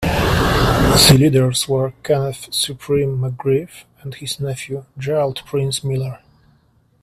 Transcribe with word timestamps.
The 0.01 1.15
leaders 1.15 1.67
were 1.69 1.93
Kenneth 2.01 2.51
"Supreme" 2.51 3.19
McGriff 3.19 3.83
and 4.01 4.15
his 4.15 4.39
nephew, 4.39 4.85
Gerald 4.97 5.43
"Prince" 5.45 5.83
Miller. 5.83 6.17